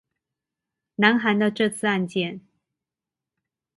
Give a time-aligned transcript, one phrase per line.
[0.95, 2.41] 南韓的這次案件